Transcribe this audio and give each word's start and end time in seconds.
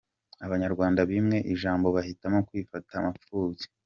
Abanyarwanda 0.45 1.01
bimwe 1.11 1.37
ijambo 1.53 1.87
bahitamo 1.95 2.39
kwifata 2.47 2.93
mapfubyi! 3.05 3.65